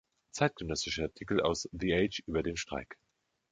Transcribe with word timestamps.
Zeitgenössische 0.31 1.03
Artikel 1.03 1.41
aus 1.43 1.69
„The 1.73 1.93
Age“ 1.93 2.23
über 2.25 2.41
den 2.41 2.57
Streik 2.57 2.97